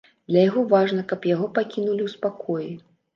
[0.29, 2.67] Для яго важна, каб яго пакінулі ў спакоі.